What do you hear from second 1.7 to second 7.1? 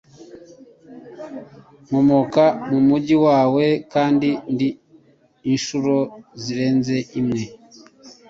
Nkomoka mu mujyi wawe kandi ni inshuro zirenze